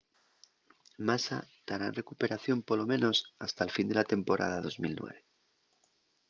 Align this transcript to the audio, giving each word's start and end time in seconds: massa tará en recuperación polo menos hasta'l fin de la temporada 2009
massa 1.07 1.37
tará 1.67 1.85
en 1.89 1.97
recuperación 2.01 2.57
polo 2.67 2.85
menos 2.91 3.17
hasta'l 3.45 3.73
fin 3.77 3.87
de 3.89 3.97
la 3.99 4.09
temporada 4.13 4.57
2009 4.65 5.21